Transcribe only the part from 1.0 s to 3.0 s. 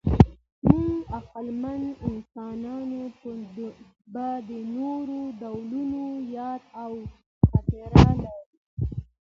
عقلمن انسانان